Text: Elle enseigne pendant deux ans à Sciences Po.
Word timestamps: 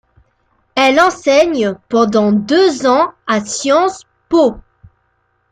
Elle 0.73 0.99
enseigne 0.99 1.75
pendant 1.87 2.31
deux 2.31 2.87
ans 2.87 3.13
à 3.27 3.39
Sciences 3.45 4.01
Po. 4.29 4.57